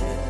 yeah. 0.00 0.29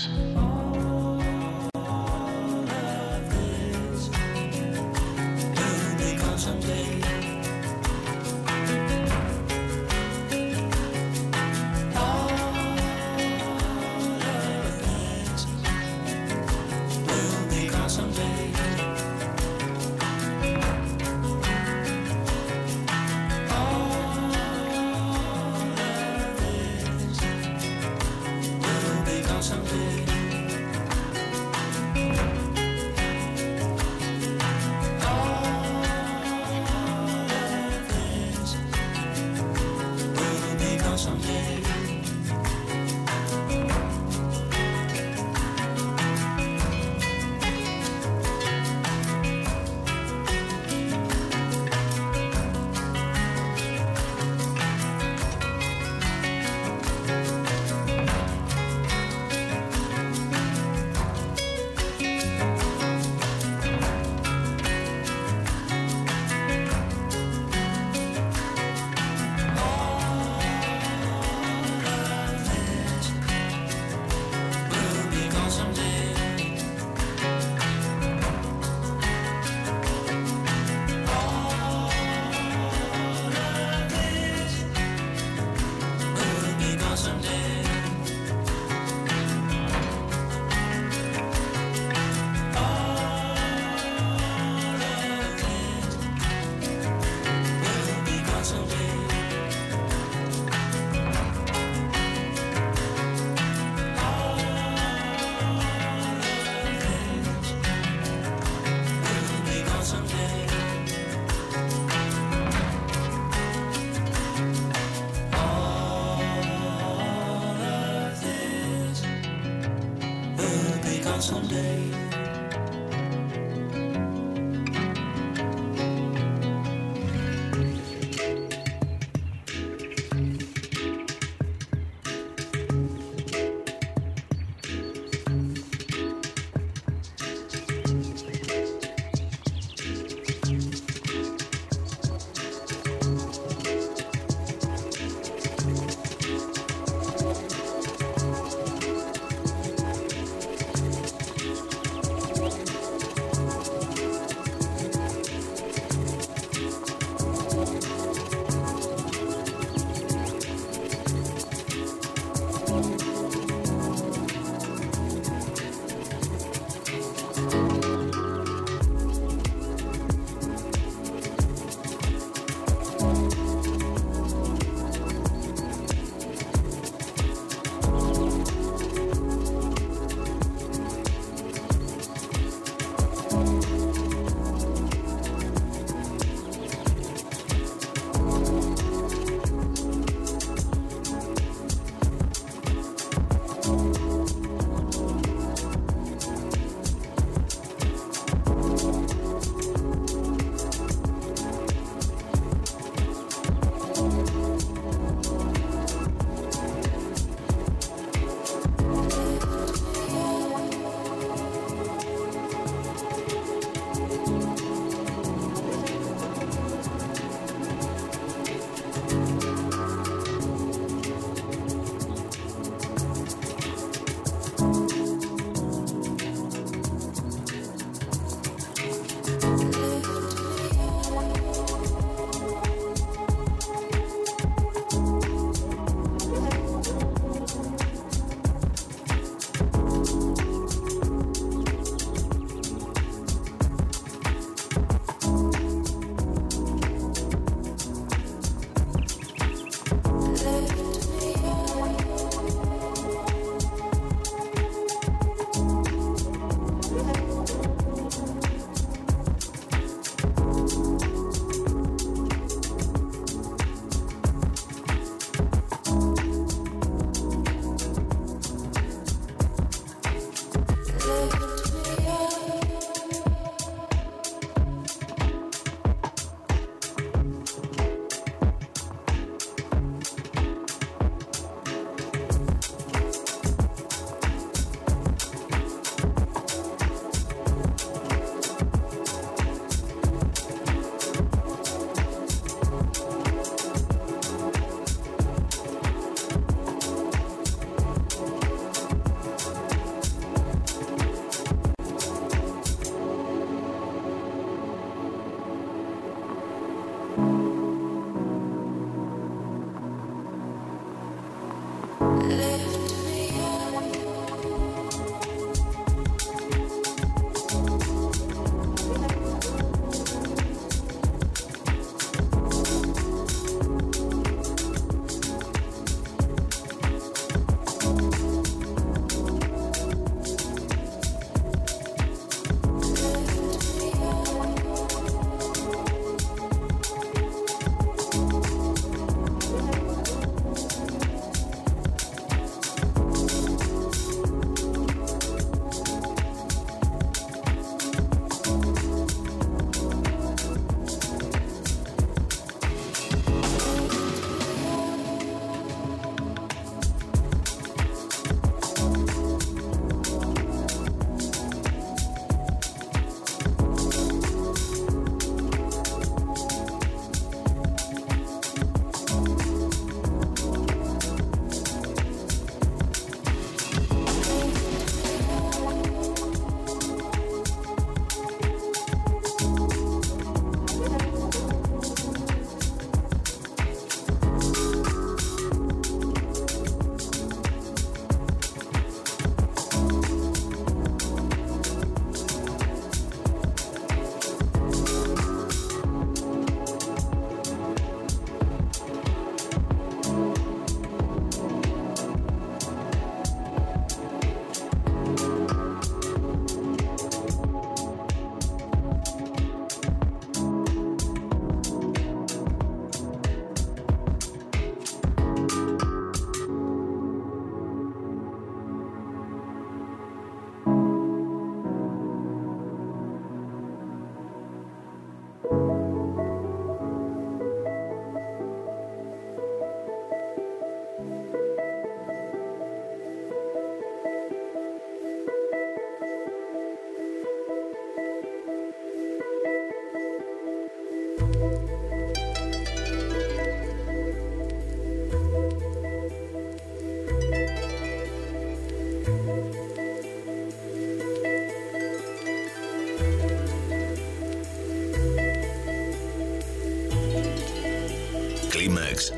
someday. 121.21 122.00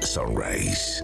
Sunrise. 0.01 1.03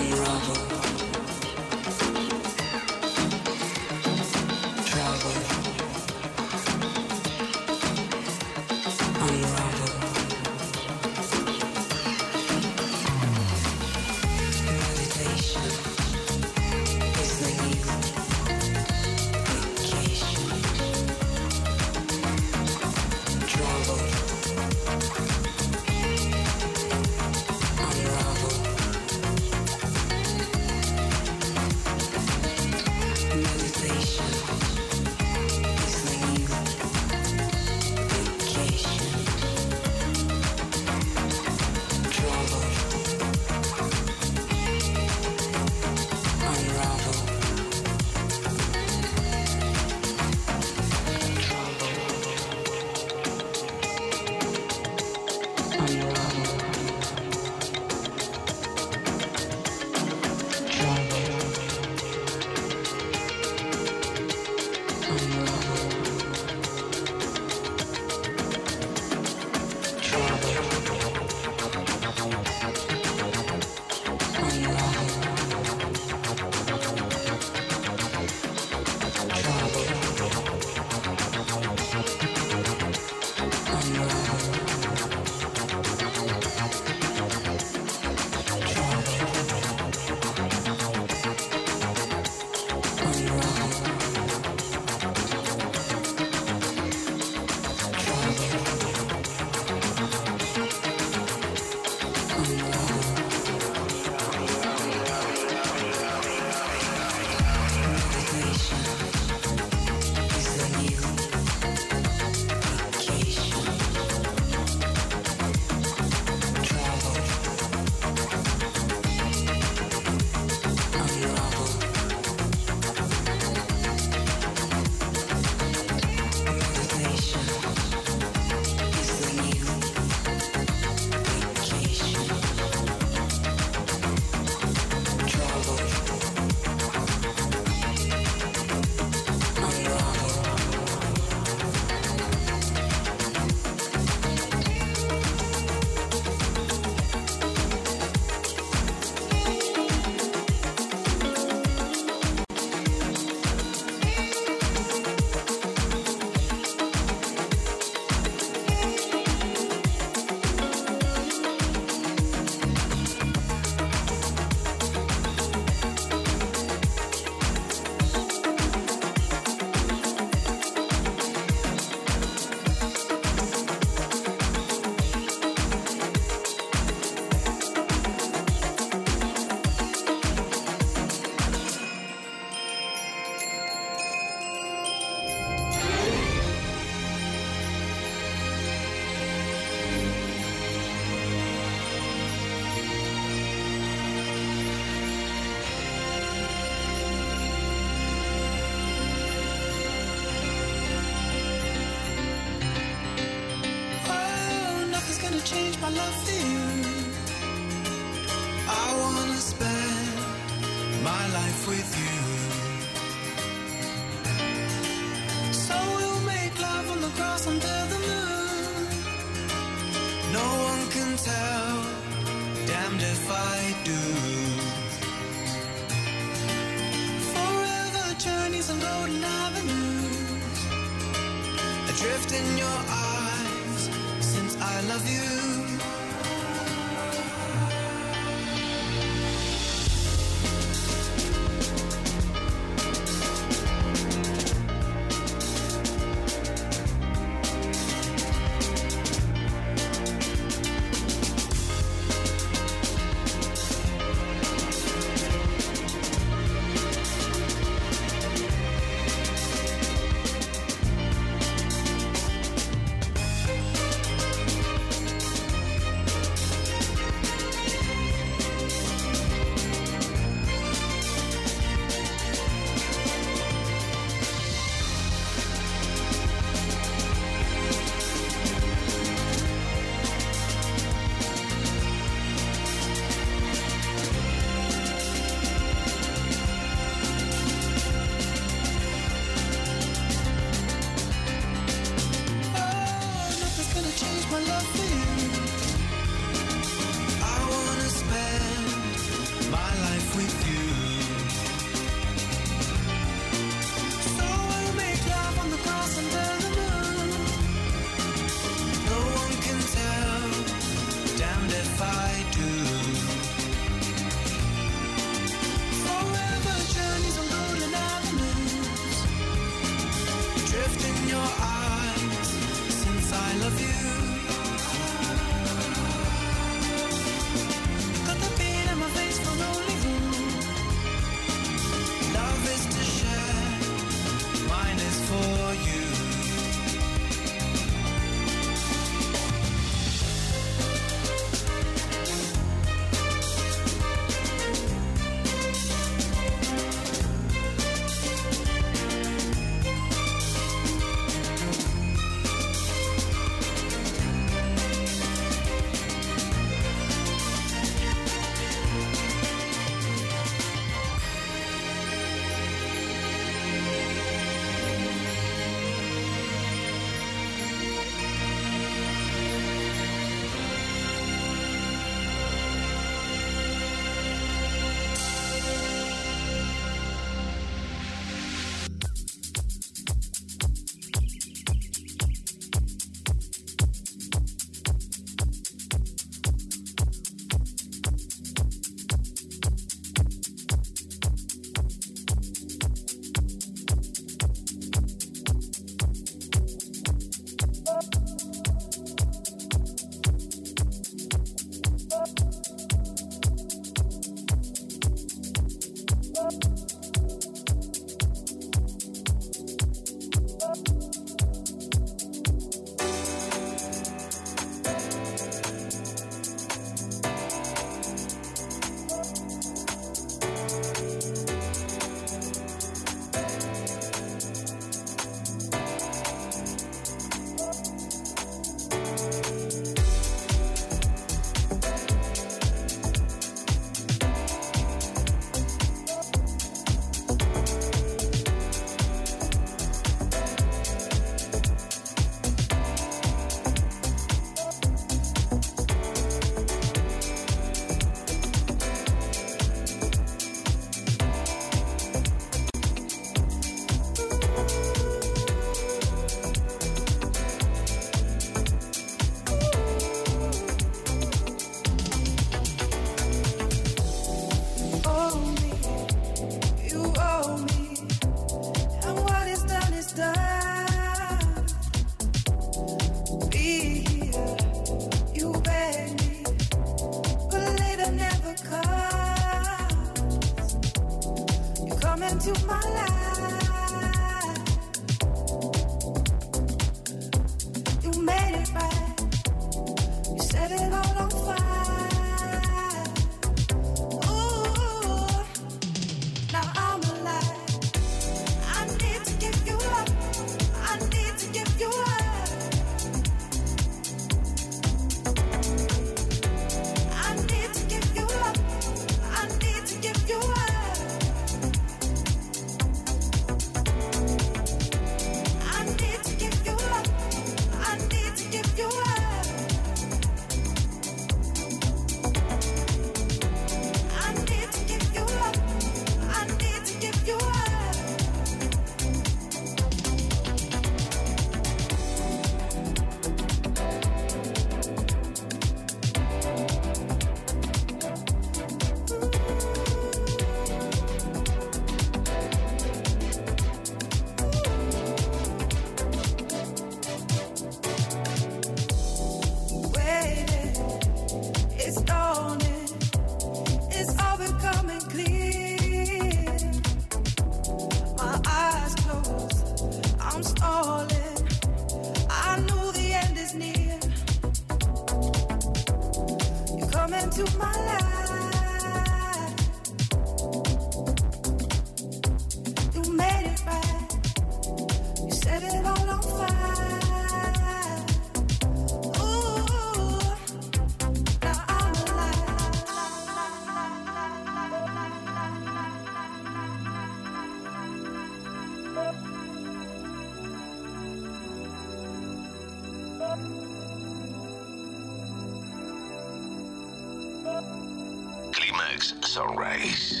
It's 599.11 599.17
a 599.17 599.27
race. 599.27 600.00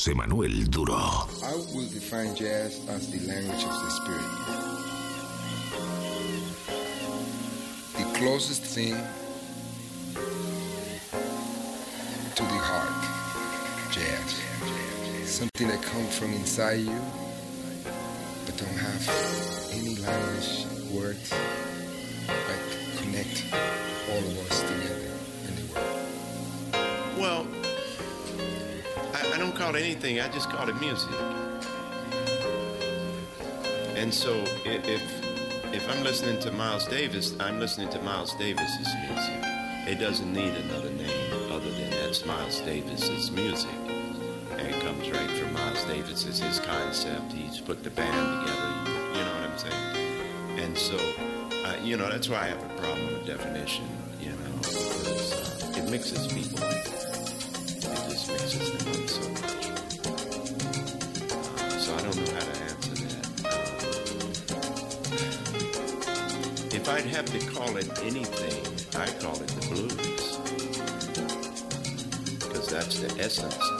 José 0.00 0.14
Manuel 0.14 0.64
Duro. 0.70 0.96
I 1.44 1.54
will 1.74 1.86
define 1.92 2.34
jazz 2.34 2.80
as 2.88 3.10
the 3.10 3.18
language 3.30 3.64
of 3.64 3.82
the 3.84 3.90
spirit. 3.90 4.30
The 7.98 8.18
closest 8.18 8.62
thing 8.62 8.96
to 12.34 12.42
the 12.42 12.60
heart, 12.70 13.92
jazz. 13.92 14.40
Something 15.28 15.68
that 15.68 15.82
comes 15.82 16.18
from 16.18 16.32
inside 16.32 16.80
you, 16.80 17.00
but 18.46 18.56
don't 18.56 18.78
have 18.78 19.70
any 19.74 19.96
language, 19.96 20.64
words 20.94 21.30
call 29.60 29.74
it 29.74 29.82
anything. 29.82 30.18
I 30.20 30.28
just 30.28 30.48
call 30.48 30.66
it 30.70 30.80
music. 30.80 31.10
And 33.94 34.12
so 34.12 34.32
if 34.64 35.02
if 35.74 35.86
I'm 35.90 36.02
listening 36.02 36.40
to 36.40 36.52
Miles 36.52 36.86
Davis, 36.86 37.34
I'm 37.38 37.60
listening 37.60 37.90
to 37.90 38.00
Miles 38.00 38.34
Davis's 38.36 38.88
music. 39.06 39.44
It 39.86 40.00
doesn't 40.00 40.32
need 40.32 40.54
another 40.54 40.88
name 40.90 41.52
other 41.52 41.70
than 41.72 41.90
that's 41.90 42.24
Miles 42.24 42.60
Davis's 42.62 43.30
music. 43.30 43.70
And 44.52 44.62
it 44.62 44.80
comes 44.82 45.10
right 45.10 45.30
from 45.30 45.52
Miles 45.52 45.84
Davis. 45.84 46.24
It's 46.24 46.38
his 46.38 46.58
concept. 46.60 47.30
He's 47.32 47.60
put 47.60 47.84
the 47.84 47.90
band 47.90 48.16
together. 48.16 49.18
You 49.18 49.24
know 49.26 49.34
what 49.40 49.50
I'm 49.50 49.58
saying? 49.58 50.58
And 50.58 50.78
so, 50.78 50.96
uh, 51.66 51.76
you 51.84 51.98
know, 51.98 52.08
that's 52.08 52.30
why 52.30 52.44
I 52.44 52.46
have 52.46 52.64
a 52.64 52.80
problem 52.80 53.06
with 53.08 53.26
definition. 53.26 53.84
You 54.20 54.30
know, 54.30 54.56
because 54.56 55.76
uh, 55.76 55.82
it 55.82 55.90
mixes 55.90 56.32
people. 56.32 56.79
I'd 67.00 67.06
have 67.06 67.24
to 67.32 67.38
call 67.46 67.78
it 67.78 67.88
anything, 68.02 69.00
I'd 69.00 69.18
call 69.20 69.34
it 69.36 69.48
the 69.48 69.66
blues. 69.68 70.36
Because 72.40 72.68
that's 72.68 73.00
the 73.00 73.18
essence 73.18 73.79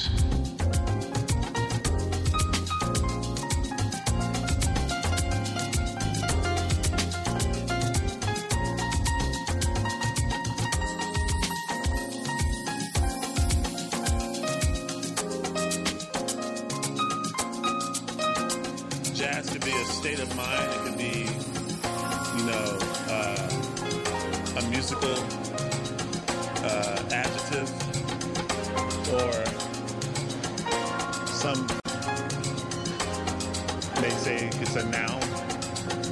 Say 34.49 34.61
it's 34.61 34.75
a 34.75 34.89
noun. 34.89 35.19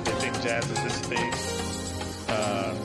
They 0.03 0.11
think 0.21 0.33
jazz 0.41 0.69
is 0.69 0.83
this 0.83 0.99
thing. 0.99 1.31
Uh, 2.27 2.75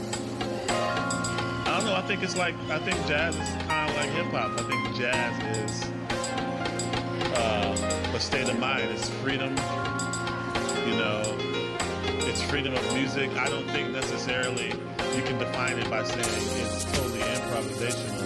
I 1.66 1.76
don't 1.76 1.86
know. 1.86 1.96
I 1.96 2.02
think 2.02 2.22
it's 2.22 2.36
like 2.36 2.54
I 2.70 2.78
think 2.78 2.96
jazz 3.06 3.34
is 3.34 3.48
kind 3.66 3.90
of 3.90 3.96
like 3.96 4.10
hip 4.10 4.26
hop. 4.26 4.58
I 4.58 4.62
think 4.68 4.96
jazz 4.96 5.34
is 5.58 5.84
uh, 7.36 8.14
a 8.14 8.20
state 8.20 8.48
of 8.48 8.58
mind. 8.58 8.90
It's 8.90 9.10
freedom 9.22 9.54
you 10.86 10.96
know, 10.96 11.22
it's 12.28 12.42
freedom 12.42 12.74
of 12.74 12.94
music. 12.94 13.30
I 13.36 13.48
don't 13.48 13.68
think 13.70 13.90
necessarily 13.90 14.68
you 15.16 15.22
can 15.22 15.38
define 15.38 15.78
it 15.78 15.88
by 15.88 16.04
saying 16.04 16.20
it's 16.20 16.84
totally 16.84 17.20
improvisational 17.20 18.24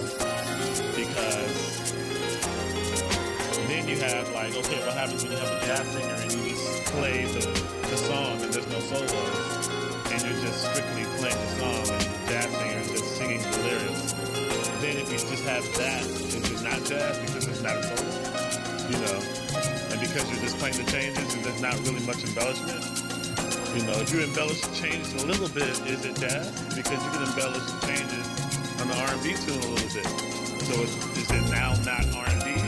because 0.96 1.78
then 3.68 3.88
you 3.88 3.96
have 3.98 4.28
like, 4.32 4.56
okay, 4.56 4.80
what 4.84 4.94
happens 4.94 5.22
when 5.22 5.32
you 5.32 5.38
have 5.38 5.62
a 5.62 5.66
jazz 5.66 5.86
singer 5.88 6.14
and 6.14 6.32
you 6.32 6.50
just 6.50 6.57
play 6.97 7.24
the, 7.26 7.45
the 7.91 7.97
song 7.97 8.41
and 8.41 8.53
there's 8.53 8.66
no 8.68 8.80
solos 8.80 9.68
and 10.12 10.22
you're 10.24 10.41
just 10.41 10.64
strictly 10.72 11.05
playing 11.20 11.36
the 11.36 11.51
song 11.61 11.84
and 11.93 12.05
jazz 12.28 12.49
singer 12.49 12.82
just 12.89 13.07
singing 13.16 13.43
the 13.43 13.59
lyrics. 13.68 14.12
Then 14.80 14.97
if 14.97 15.12
you 15.12 15.18
just 15.18 15.45
have 15.45 15.64
that, 15.76 16.03
it's 16.07 16.49
just 16.49 16.64
not 16.64 16.80
jazz 16.84 17.18
because 17.18 17.47
it's 17.47 17.62
not 17.62 17.76
a 17.76 17.82
solo? 17.84 18.09
You 18.89 18.99
know? 19.05 19.18
And 19.93 20.01
because 20.01 20.24
you're 20.32 20.41
just 20.41 20.57
playing 20.59 20.76
the 20.80 20.89
changes 20.91 21.34
and 21.34 21.45
there's 21.45 21.61
not 21.61 21.76
really 21.84 22.05
much 22.07 22.24
embellishment, 22.24 22.80
you 23.76 23.84
know, 23.84 24.01
if 24.01 24.09
you 24.12 24.24
embellish 24.24 24.61
the 24.62 24.74
changes 24.74 25.12
a 25.22 25.26
little 25.26 25.49
bit, 25.49 25.68
is 25.84 26.05
it 26.05 26.16
jazz? 26.16 26.49
Because 26.72 26.99
you 27.05 27.11
can 27.12 27.22
embellish 27.28 27.68
the 27.68 27.80
changes 27.84 28.26
on 28.80 28.89
the 28.89 28.97
R&B 28.97 29.36
tune 29.45 29.61
a 29.61 29.68
little 29.76 29.93
bit. 29.93 30.09
So 30.64 30.74
is, 30.82 30.93
is 31.20 31.30
it 31.30 31.45
now 31.53 31.76
not 31.84 32.09
R&B? 32.16 32.67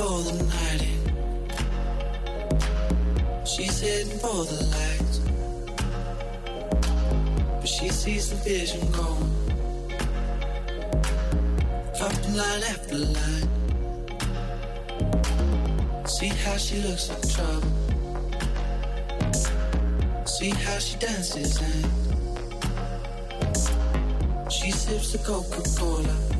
For 0.00 0.22
the 0.22 0.32
night 0.56 0.82
in. 0.90 1.00
She's 3.44 3.80
heading 3.80 4.18
for 4.18 4.44
the 4.50 4.58
lights. 4.76 5.16
But 7.60 7.68
she 7.68 7.88
sees 7.90 8.30
the 8.30 8.36
vision 8.36 8.82
going. 8.92 9.32
Dropping 11.98 12.34
line 12.34 12.62
after 12.72 12.98
line. 13.18 13.48
See 16.06 16.32
how 16.44 16.56
she 16.56 16.76
looks 16.86 17.10
like 17.10 17.26
trouble. 17.34 17.72
See 20.24 20.52
how 20.64 20.78
she 20.78 20.96
dances 20.98 21.60
and 21.60 21.84
she 24.50 24.70
sips 24.70 25.12
the 25.12 25.18
Coca-Cola. 25.18 26.39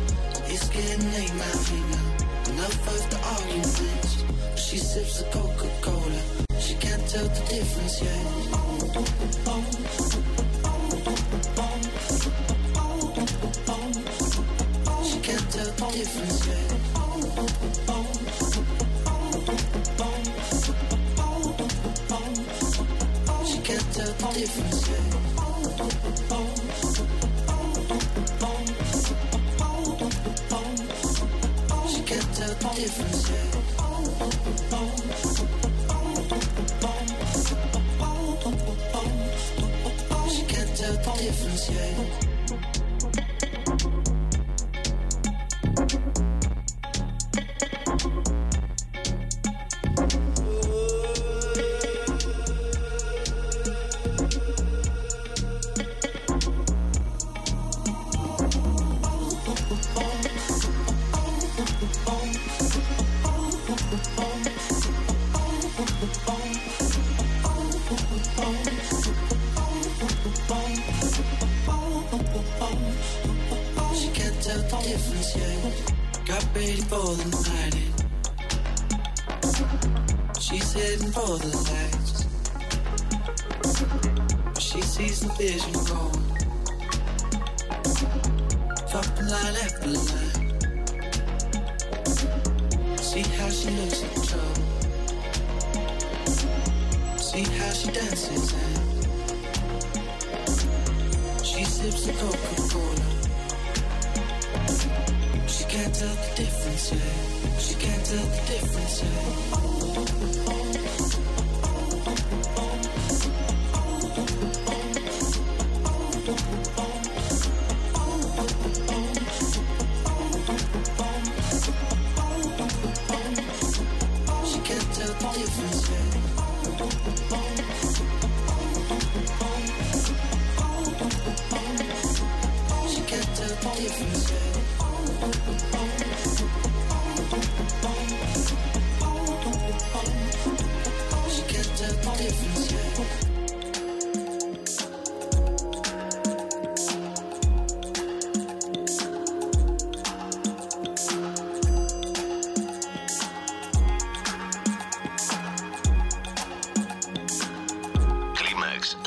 It's 0.53 0.67
getting 0.67 1.13
late 1.13 1.33
now. 1.35 1.59
Enough 2.51 2.87
of 2.87 3.09
the 3.09 3.17
arguments. 3.35 4.25
She 4.57 4.75
sips 4.75 5.21
a 5.21 5.23
Coca-Cola. 5.31 6.21
She 6.59 6.73
can't 6.73 7.07
tell 7.07 7.23
the 7.23 7.39
difference 7.47 8.01
yet. 8.01 8.25
She 15.07 15.19
can't 15.21 15.51
tell 15.53 15.71
the 15.71 15.85
difference 15.95 16.47
yet. 16.47 16.67
She 23.47 23.57
can't 23.61 23.93
tell 23.93 24.13
the 24.13 24.27
difference 24.37 24.89
yet. 24.89 25.10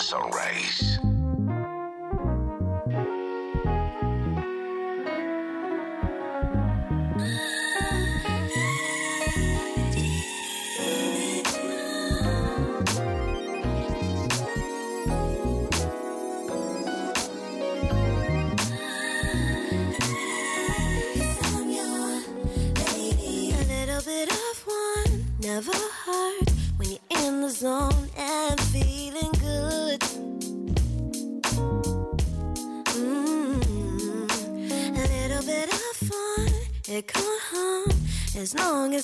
Sunrise. 0.05 1.14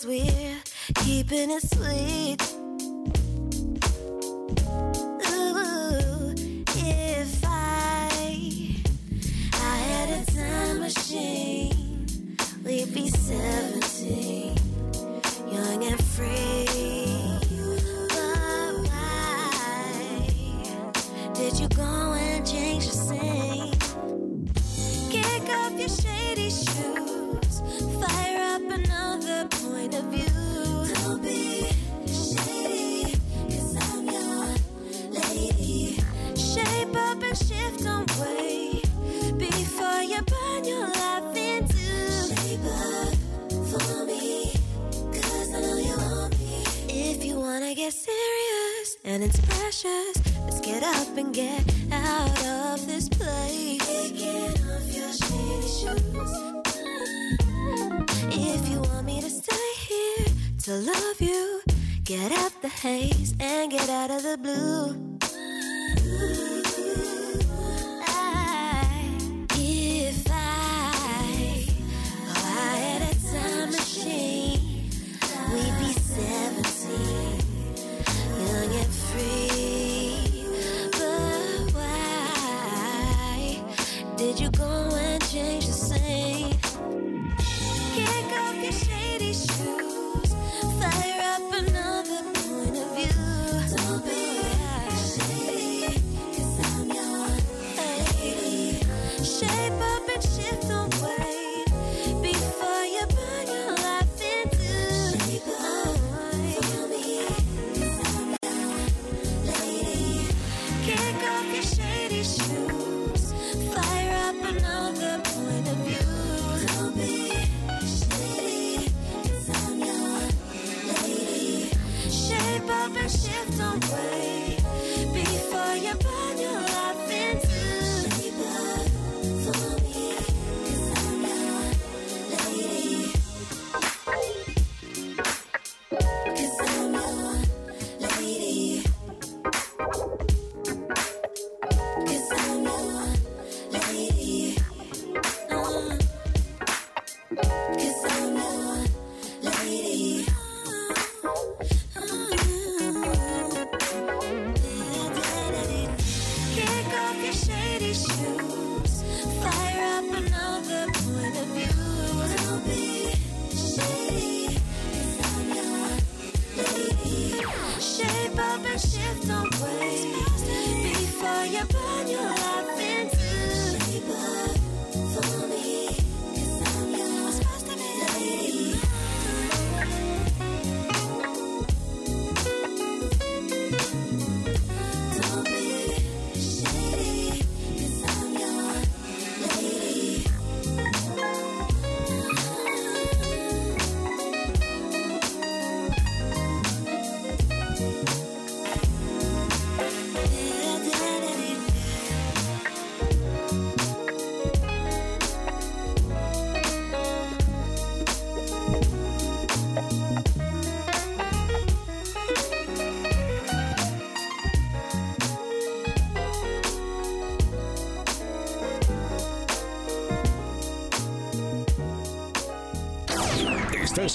We're 0.06 0.56
keeping 0.96 1.50
it 1.50 1.62
sweet. 1.62 2.29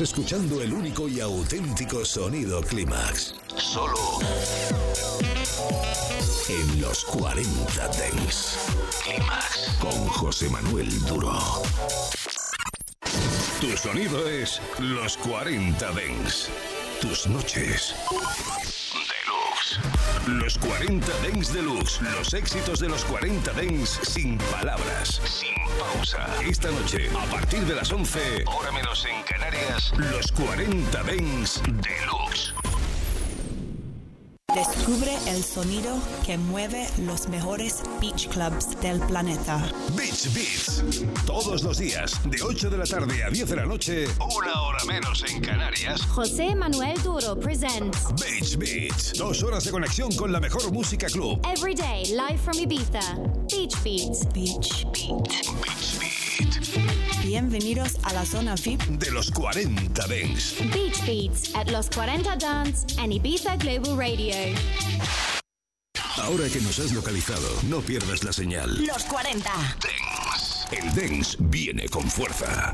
Escuchando 0.01 0.61
el 0.61 0.73
único 0.73 1.07
y 1.07 1.21
auténtico 1.21 2.03
sonido 2.03 2.61
Clímax. 2.61 3.35
Solo 3.55 4.19
en 6.49 6.81
los 6.81 7.05
40 7.05 7.87
Dents. 7.97 8.57
Clímax 9.05 9.77
con 9.79 10.07
José 10.07 10.49
Manuel 10.49 10.89
Duro. 11.05 11.33
Tu 13.61 13.77
sonido 13.77 14.27
es 14.27 14.61
los 14.79 15.15
40 15.17 15.91
Dents. 15.93 16.49
Tus 16.99 17.27
noches. 17.27 17.95
Los 20.27 20.57
40 20.57 21.07
Dents 21.21 21.53
Deluxe. 21.53 22.01
Los 22.01 22.33
éxitos 22.33 22.81
de 22.81 22.89
los 22.89 23.05
40 23.05 23.53
Dents 23.53 23.99
sin 24.03 24.37
palabras. 24.37 25.21
Sin 25.23 25.54
pausa. 25.79 26.25
Esta 26.41 26.71
noche, 26.71 27.09
a 27.09 27.25
partir 27.31 27.65
de 27.65 27.75
las 27.75 27.91
11, 27.91 28.45
hora 28.47 28.71
menos 28.71 29.05
en 29.05 29.21
Canarias, 29.23 29.93
los 29.97 30.31
40 30.31 31.03
Dents 31.03 31.61
Deluxe. 31.81 32.54
Descubre 34.55 35.11
el 35.27 35.43
sonido 35.43 35.99
que 36.25 36.37
mueve 36.37 36.87
los 36.99 37.27
mejores 37.27 37.83
beach 37.99 38.29
clubs 38.29 38.79
del 38.79 39.01
planeta. 39.01 39.57
Beach 39.97 40.33
Beats. 40.33 40.81
Todos 41.25 41.61
los 41.63 41.77
días, 41.77 42.21
de 42.23 42.41
8 42.41 42.69
de 42.69 42.77
la 42.77 42.85
tarde 42.85 43.21
a 43.21 43.29
10 43.29 43.49
de 43.49 43.55
la 43.57 43.65
noche, 43.65 44.05
una 44.17 44.61
hora 44.61 44.79
menos 44.87 45.25
en 45.29 45.41
Canarias. 45.41 46.01
José 46.03 46.55
Manuel 46.55 46.97
Duro 47.03 47.37
presents 47.37 48.07
Beach 48.15 48.55
Beats. 48.57 49.13
Dos 49.17 49.43
horas 49.43 49.65
de 49.65 49.71
conexión 49.71 50.15
con 50.15 50.31
la 50.31 50.39
mejor 50.39 50.71
música 50.71 51.07
club. 51.07 51.37
every 51.45 51.75
day 51.75 52.05
live 52.15 52.39
from 52.39 52.57
Ibiza. 52.57 53.01
Beach 53.51 53.75
Beats. 53.83 54.25
Beach 54.33 54.85
Beat. 54.93 55.74
Bienvenidos 57.35 57.97
a 58.03 58.13
la 58.13 58.25
zona 58.25 58.55
VIP 58.55 58.81
De 58.97 59.11
los 59.11 59.29
40 59.29 60.07
Dents. 60.07 60.55
Beach 60.73 61.05
Beats 61.05 61.53
at 61.53 61.69
Los 61.69 61.89
40 61.89 62.37
Dance 62.37 62.85
and 62.97 63.11
Ibiza 63.11 63.57
Global 63.57 63.97
Radio. 63.97 64.33
Ahora 66.15 66.47
que 66.47 66.61
nos 66.61 66.79
has 66.79 66.93
localizado, 66.93 67.49
no 67.67 67.81
pierdas 67.81 68.23
la 68.23 68.31
señal. 68.31 68.81
Los 68.85 69.03
40. 69.03 69.49
Dance. 69.49 70.77
El 70.77 70.95
Dance 70.95 71.35
viene 71.41 71.89
con 71.89 72.09
fuerza. 72.09 72.73